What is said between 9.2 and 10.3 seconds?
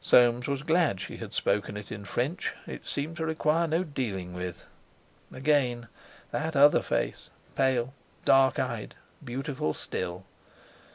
beautiful still!